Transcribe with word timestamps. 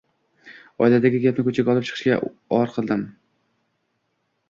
Oiladagi 0.85 1.19
gapni 1.27 1.45
ko`chaga 1.49 1.73
olib 1.75 1.87
chiqishga 1.91 2.19
or 2.63 2.75
qildim 2.75 3.09